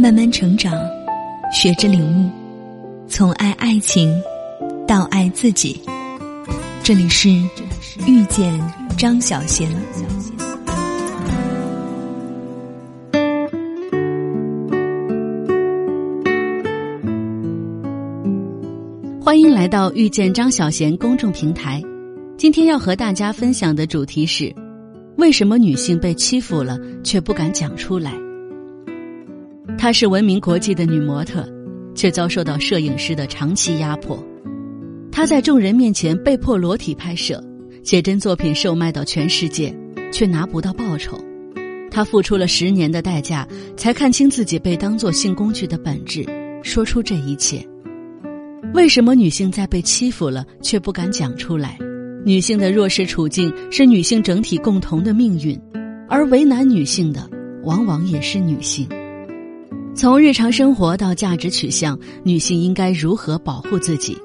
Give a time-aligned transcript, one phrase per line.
[0.00, 0.72] 慢慢成长，
[1.52, 2.30] 学着领悟，
[3.08, 4.08] 从爱爱情
[4.86, 5.82] 到爱自己。
[6.84, 7.28] 这里是
[8.06, 8.56] 遇见
[8.96, 9.68] 张小贤。
[19.20, 21.82] 欢迎来到遇见张小贤公众平台。
[22.36, 24.54] 今天要和大家分享的主题是：
[25.16, 28.12] 为什么女性被欺负了却不敢讲出来？
[29.78, 31.48] 她是闻名国际的女模特，
[31.94, 34.18] 却遭受到摄影师的长期压迫。
[35.12, 37.40] 她在众人面前被迫裸体拍摄，
[37.84, 39.72] 写真作品售卖到全世界，
[40.12, 41.16] 却拿不到报酬。
[41.92, 46.26] 她付出了十年的代价，才看清自己被当作性工具的本质，
[46.64, 47.64] 说出这一切。
[48.74, 51.78] 为什么女性在被欺负了却不敢讲出来？
[52.24, 55.56] 女性的弱势处境是女性整体共同的命运，
[56.08, 57.30] 而为难女性的
[57.62, 58.88] 往往也是女性。
[59.98, 64.16] 从日常生活到价值取向，女性应该如何保护自己？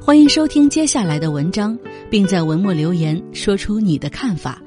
[0.00, 1.76] 欢迎收听接下来的文章，
[2.08, 4.62] 并在文末留言说出你的看法。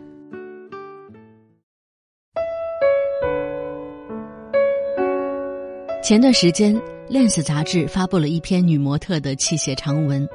[6.03, 6.75] 前段时间。
[7.09, 10.27] 《Lens》杂志发布了一篇女模特的泣血长文，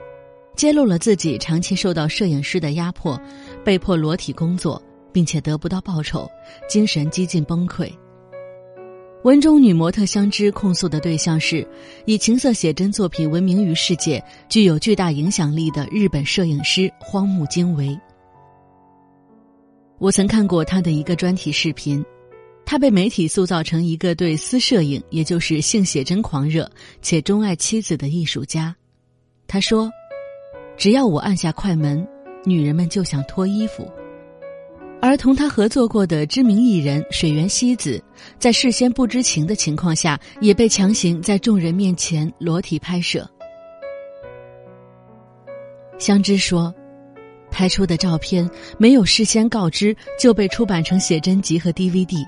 [0.57, 3.21] 揭露了自己长期受到摄影师的压迫，
[3.63, 4.81] 被迫裸体工作，
[5.13, 6.27] 并且得不到报酬，
[6.71, 7.93] 精神几近崩溃。
[9.23, 11.67] 文中女模特相知控诉的对象是
[12.07, 17.99] 以情色写真作品闻名于世界、具有巨大影响力的日本摄影师荒木经惟。
[19.99, 22.03] 我曾看过他的一个专题视频。
[22.65, 26.71] 他被媒体塑造成一个对私摄影，也就是性写真狂热
[27.03, 28.75] 且钟爱妻子的艺术家。
[29.49, 29.91] 他说
[30.79, 32.07] ：“只要我按下快门，
[32.45, 33.91] 女人们就想脱衣服。”
[35.03, 38.03] 而同他合作过的知名艺人水原希子，
[38.39, 43.29] 在事先不知情的情况下，也被强行在众人面前裸体拍摄。
[45.99, 46.73] 香知说
[47.51, 52.25] ：“拍出的照片没有事先告知，就被出版成写真集和 DVD。”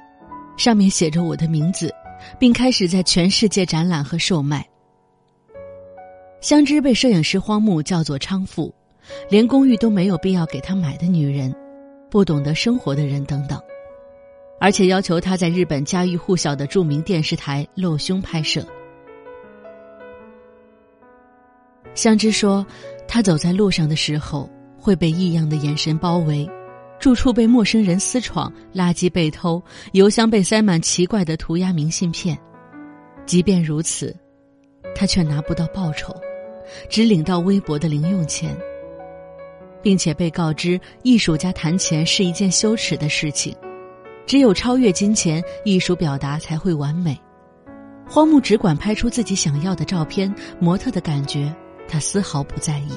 [0.56, 1.92] 上面写着我的名字，
[2.38, 4.66] 并开始在全世界展览和售卖。
[6.40, 8.74] 香知被摄影师荒木叫做娼妇，
[9.30, 11.54] 连公寓都没有必要给他买的女人，
[12.12, 13.58] 不懂得生活的人等等，
[14.60, 18.62] 而且要求他在日本家喻户晓的著名电视台露胸拍摄。
[21.94, 22.66] 香知说，
[23.08, 24.46] 他走在路上的时候
[24.78, 26.46] 会被异样的眼神包围。
[27.00, 29.60] 住处被陌生人私闯，垃圾被偷，
[29.92, 32.38] 邮箱被塞满奇怪的涂鸦明信片。
[33.24, 34.14] 即便如此，
[34.94, 36.14] 他却拿不到报酬，
[36.90, 38.54] 只领到微薄的零用钱，
[39.82, 43.56] 并且被告知艺术家谈钱是一件羞耻的事情，
[44.26, 47.18] 只有超越金钱，艺术表达才会完美。
[48.08, 51.54] 荒木只管拍出自己想要的照片，模特的感觉
[51.88, 52.92] 他丝毫不在意。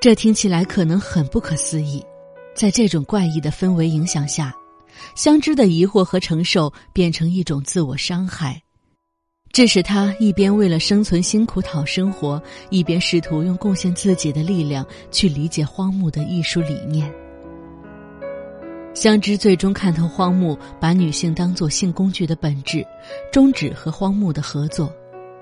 [0.00, 2.04] 这听起来可能很不可思议，
[2.54, 4.54] 在这种怪异的氛围影响下，
[5.16, 8.60] 相知的疑惑和承受变成一种自我伤害，
[9.54, 17.08] 致使他一边为了生存辛苦讨生活，一边试图用贡献自己的力量去理解荒木的艺术理念。
[18.94, 22.84] 相知最终看透荒木把女性当作性工具的本质，
[23.30, 24.92] 终止和荒木的合作。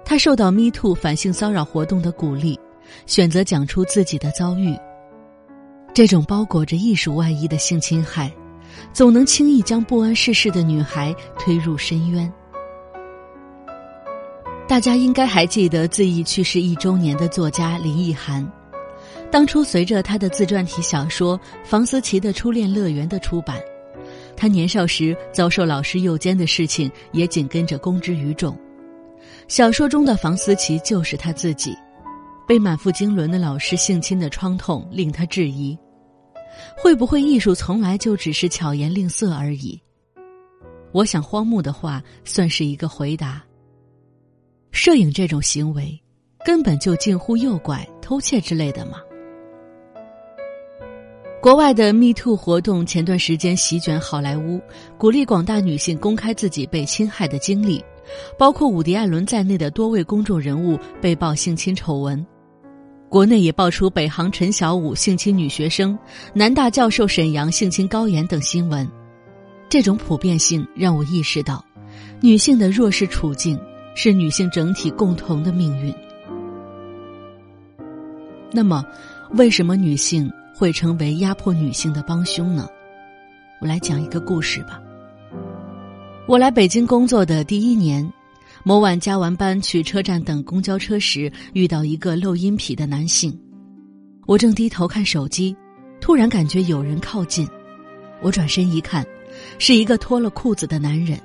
[0.05, 2.61] 他受到 Me Too 反性骚扰活动的鼓励。
[3.07, 4.77] 选择讲出自己的遭遇，
[5.95, 8.31] 这种包裹着艺术外衣的性侵害，
[8.93, 12.31] 总能轻易将不谙世事的女孩推入深渊。
[14.73, 18.51] 大家应该还记得自缢去世一周年的作家林奕涵，
[19.31, 23.61] 当初随着他的自传体小说《房思琪的初恋乐园》的出版，
[24.35, 28.59] 他年少时遭受老师诱奸的事情也紧跟着公之于众。
[29.47, 31.77] 小说中的房思琪就是他自己。
[32.49, 35.77] 被满腹经纶的老师性侵的创痛令他质疑：
[36.79, 39.79] 会不会艺术从来就只是巧言令色而已？
[40.93, 43.45] 我想荒木的话算是一个回答。
[44.73, 46.01] 摄影这种行为，
[46.45, 48.95] 根本就近乎诱拐、偷窃之类的嘛。
[51.43, 54.61] 国外的 Me Too 活动前段时间席卷好莱坞，
[54.97, 57.85] 鼓励广大女性公开自己被侵害的经历，
[58.39, 62.25] 包括伍迪·艾伦在内的多位公众人物被曝性侵丑闻。
[63.11, 65.99] 国内也爆出北航陈小武性侵女学生、
[66.33, 68.89] 南大教授沈阳性侵高岩等新闻，
[69.69, 71.63] 这种普遍性让我意识到，
[72.23, 73.61] 女性的弱势处境
[73.95, 75.95] 是女性整体共同的命运。
[78.51, 78.85] 那么，
[79.33, 82.69] 为什么女性会成为压迫女性的帮凶呢？
[83.61, 84.81] 我来讲一个故事吧。
[86.27, 88.11] 我来北京工作的第一年，
[88.63, 93.37] 某晚加完班去车站等公交车时，遇到一个露阴癖的男性。
[94.27, 95.57] 我正低头看手机，
[96.01, 97.49] 突然感觉有人靠近，
[98.21, 99.05] 我转身一看，
[99.59, 101.19] 是一个脱了裤子的男人。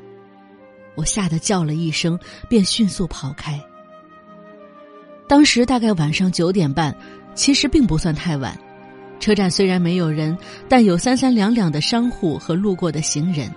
[0.97, 3.57] 我吓得叫了一声，便迅速跑开。
[5.27, 6.94] 当时大概晚上九点半，
[7.35, 8.57] 其实并不算太晚。
[9.19, 13.51] 车站虽然没有人，但有三三两两的商户和路过的行人。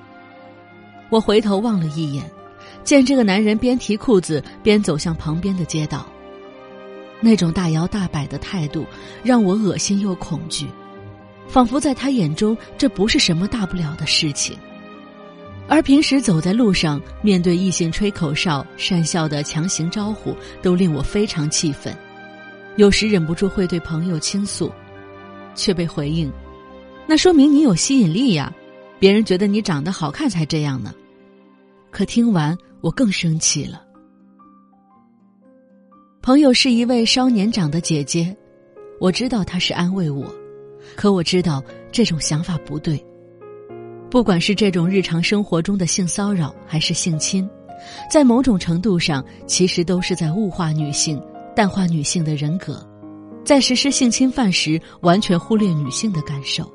[1.08, 2.25] 我回头望了一眼，
[2.84, 6.06] 见这个男人边提裤子边走向旁边的街道，
[7.20, 8.86] 那种大摇大摆的态度
[9.22, 10.66] 让我恶心又恐惧，
[11.48, 14.58] 仿佛在他眼中这不是什么大不了的事情。
[15.70, 21.96] 而平时走在路上，面对异性吹口哨、讪笑的强行招呼，都令我非常气愤。
[22.75, 24.72] 有时忍不住会对朋友倾诉，
[25.55, 26.28] 却被回应
[27.06, 28.52] ：“那说明你有吸引力呀，
[28.99, 30.93] 别人觉得你长得好看才这样呢。”
[31.93, 33.81] 可听完，我更生气了。
[36.20, 38.37] 朋友是一位稍年长的姐姐，
[38.99, 40.26] 我知道她是安慰我，
[40.96, 41.62] 可我知道
[41.93, 43.00] 这种想法不对。
[44.10, 47.48] 不管是这种日常生活中的性骚扰，还是性侵，
[48.10, 51.22] 在某种程度上，其实都是在物化女性、
[51.54, 52.84] 淡化女性的人格，
[53.44, 56.68] 在实施性侵犯时完全忽略女性的感受。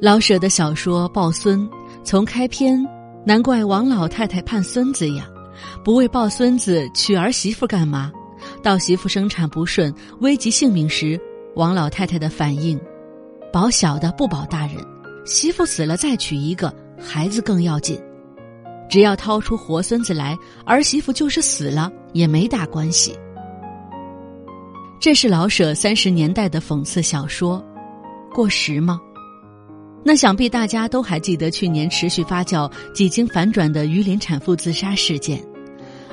[0.00, 1.60] 老舍的小说《抱孙》。
[2.02, 2.82] 从开篇，
[3.26, 5.28] 难怪王老太太盼孙子呀，
[5.84, 8.10] 不为抱孙子娶儿媳妇干嘛？
[8.62, 11.20] 到媳妇生产不顺，危及性命时，
[11.56, 12.80] 王老太太的反应：
[13.52, 14.76] 保小的不保大人，
[15.30, 17.96] 媳妇死了再娶一个，孩子更要紧。
[18.88, 20.36] 只要掏出活孙子来，
[20.66, 23.16] 儿媳妇就是死了也没大关系。
[25.00, 27.64] 这是老舍三十年代的讽刺小说，
[28.34, 29.00] 过时吗？
[30.02, 35.40] 那想必大家都还记得去年持续发酵、几经反转的榆林产妇自杀事件，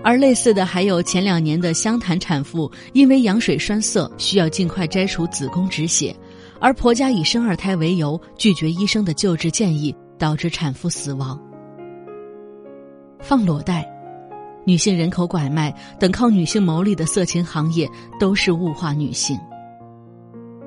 [0.04, 6.16] 而类似的还有前两年的湘潭产妇因为羊水栓塞需要尽快摘除子宫止血，
[6.60, 11.40] 而婆家以生二胎为由拒绝医生的救治建议，导致产妇死亡。
[13.20, 13.88] 放裸贷、
[14.66, 17.90] 女性人口拐卖等靠女性牟利的色情行业，
[18.20, 19.38] 都是物化女性。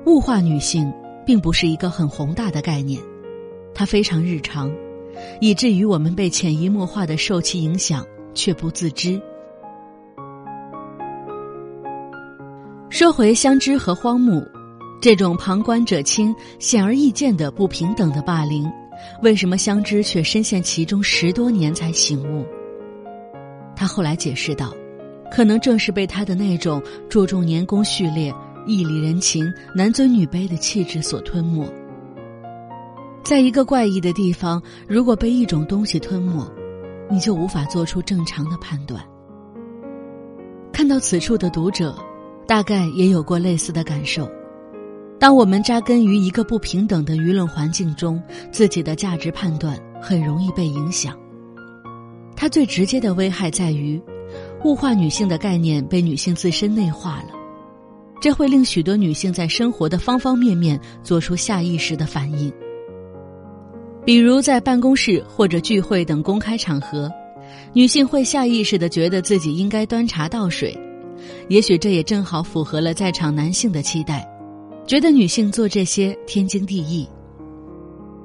[0.05, 0.91] 物化女性
[1.25, 3.01] 并不是一个很宏大的概念。
[3.73, 4.71] 它非常日常，
[5.39, 9.21] 以至于我们被潜移默化的受其影响，却不自知。
[12.89, 14.45] 说回香枝和荒木，
[15.01, 18.71] 这种旁观者清、显而易见的不平等的霸凌，
[19.23, 22.45] 为什么相知却深陷其中十多年才醒悟？
[23.75, 24.71] 他后来解释道
[25.33, 28.31] ：“可能正是被他的那种注重年功序列、
[28.67, 31.67] 义理人情、男尊女卑的气质所吞没。”
[33.25, 36.47] 在一个怪异的地方，如果被一种东西吞没，
[37.09, 39.03] 你就无法做出正常的判断。
[40.71, 41.97] 看到此处的读者，
[42.45, 44.29] 大概也有过类似的感受。
[45.21, 48.19] 当我们扎根于一个不平等的舆论环境中，
[48.51, 51.15] 自己的价值判断很容易被影响。
[52.35, 54.01] 它最直接的危害在于，
[54.63, 57.35] 物化女性的概念被女性自身内化了，
[58.19, 62.51] 这会令许多女性在生活的方方面面做出下意识的反应。
[64.03, 67.07] 比如在办公室或者聚会等公开场合，
[67.73, 70.75] 女性会下意识的觉得自己应该端茶倒水，
[71.47, 74.27] 也许这也正好符合了在场男性的期待，
[74.85, 77.07] 觉得女性做这些天经地义。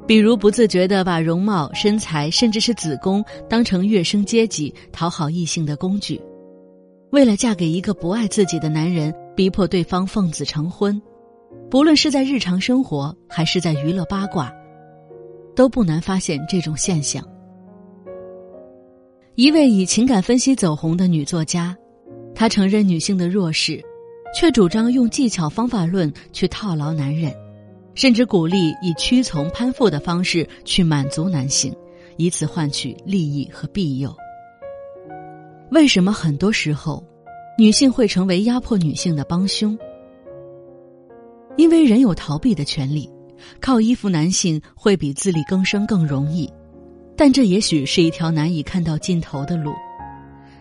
[0.06, 6.20] 比如不自觉的把容貌、身材，甚至是子宫当成跃升阶级、讨好异性的工具，
[7.10, 11.00] 为了嫁给一个不爱自己的男人，逼迫对方奉子成婚，
[11.68, 14.52] 不论是在日常生活还是在娱乐八卦。
[15.56, 17.26] 都不难发现这种现象。
[19.36, 21.74] 一位以情感分析走红的女作家，
[22.34, 23.82] 她承认女性的弱势，
[24.38, 27.34] 却主张用技巧方法论去套牢男人，
[27.94, 31.74] 甚至鼓励以屈从攀附的方式去满足男性，
[32.18, 34.14] 以此换取利益和庇佑。
[35.70, 37.02] 为什么很多时候，
[37.56, 39.74] 女性会成为压迫女性的帮凶？
[41.56, 43.10] 因为人有逃避的权利。
[43.60, 46.50] 靠依附男性会比自力更生更容易，
[47.16, 49.72] 但这也许是一条难以看到尽头的路。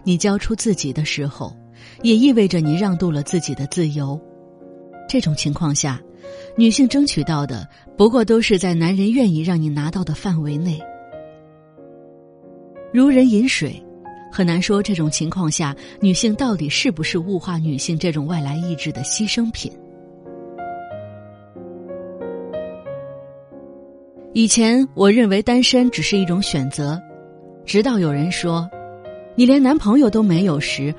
[0.04, 1.56] 你交出自己的时候，
[2.02, 4.20] 也意味着你让渡了自己的自由。
[5.08, 6.02] 这种情况下，
[6.58, 10.80] 女性争取到的不过都是在男人愿意让你拿到的范围内。
[12.92, 13.82] 如人饮水，
[14.32, 19.72] 很难说这种情况下女性到底是不是物化女性这种外来意志的牺牲品。
[24.34, 27.02] 以前我认为单身只是一种选择，
[27.66, 28.70] 直到有人说
[29.36, 30.94] 你连男朋友都没有时，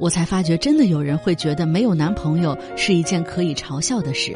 [0.00, 4.34] 我才发觉真的有人会觉得没有男朋友是一件可以嘲笑的事。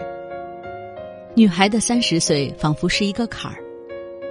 [1.35, 3.59] 女孩的三十岁仿佛是一个坎儿，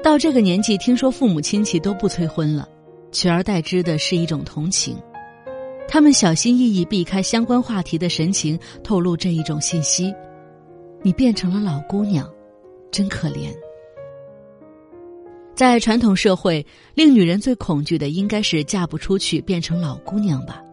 [0.03, 2.69] 到这个年纪，听说父母亲戚都不催婚了，
[3.11, 4.95] 取而代之的是一种同情。
[5.87, 10.13] 他们小心翼翼避开相关话题的神情，透露这一种信息：
[11.01, 12.29] 你变成了老姑娘，
[12.91, 13.51] 真可怜。
[15.55, 20.63] 在传统社会，令女人最恐惧的应该是嫁不出去，变成老姑娘吧。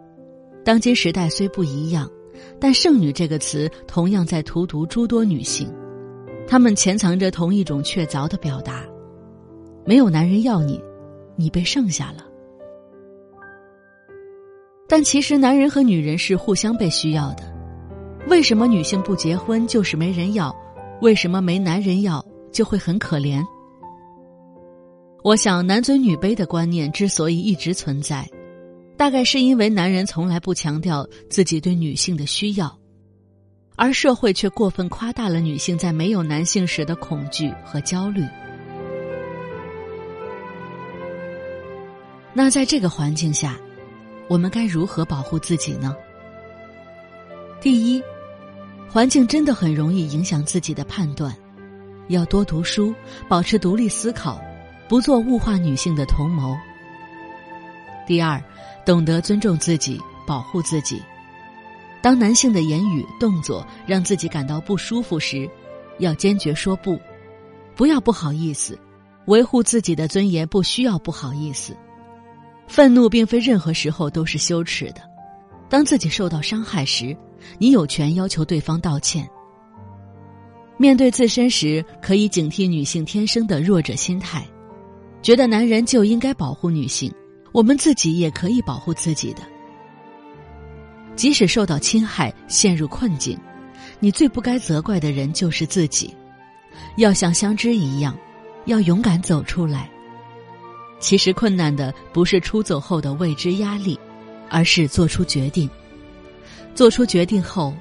[0.64, 2.10] 当今时代虽不一样，
[2.60, 5.72] 但“剩女”这个词同样在荼毒诸多女性。
[6.46, 8.84] 她们潜藏着同一种确凿的表达：
[9.84, 10.82] 没有男人要你，
[11.36, 12.26] 你被剩下了。
[14.88, 17.44] 但其实，男人和女人是互相被需要的。
[18.28, 20.54] 为什么女性不结婚就是没人要？
[21.00, 23.42] 为什么没男人要就会很可怜？
[25.22, 28.28] 我想，男尊女卑的观念之所以一直存在，
[29.00, 32.78] 大概是因为男人从来不强调自己对女性的需要，
[33.74, 38.22] 而社会却过分夸大了女性在没有男性时的恐惧和焦虑。
[42.34, 43.56] 那在这个环境下，
[44.28, 45.96] 我们该如何保护自己呢？
[47.58, 48.02] 第一，
[48.86, 51.34] 环境真的很容易影响自己的判断，
[52.08, 52.94] 要多读书，
[53.26, 54.38] 保持独立思考。
[54.88, 56.54] 不做物化女性的同谋。
[58.06, 58.42] 第二，
[58.84, 61.02] 懂得尊重自己，保护自己。
[62.02, 65.48] 当男性的言语、动作让自己感到不舒服时，
[65.98, 66.98] 要坚决说不，
[67.76, 68.78] 不要不好意思。
[69.26, 71.76] 维护自己的尊严不需要不好意思。
[72.66, 75.02] 愤怒并非任何时候都是羞耻的。
[75.68, 77.16] 当自己受到伤害时，
[77.58, 79.28] 你有权要求对方道歉。
[80.78, 84.44] 面对自身时，可以警惕女性天生的弱者心态。
[85.20, 87.12] 觉得男人就应该保护女性，
[87.52, 89.42] 我们自己也可以保护自己的。
[91.16, 93.38] 即使受到侵害、陷入困境，
[93.98, 96.14] 你最不该责怪的人就是自己。
[96.96, 98.16] 要像相知一样，
[98.66, 99.90] 要勇敢走出来。
[100.98, 103.98] 其实困难的不是出走后的未知压力，
[104.48, 105.68] 而是做出决定。
[106.74, 107.74] 做出决定后，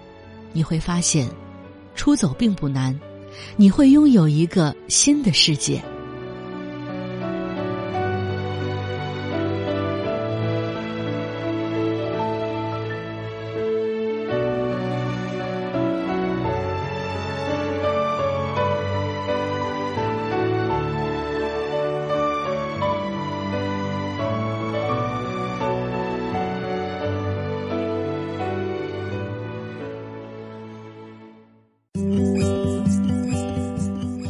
[0.51, 1.29] 你会发现，
[1.95, 2.97] 出走并不难，
[3.55, 5.81] 你会拥有一个新的世界。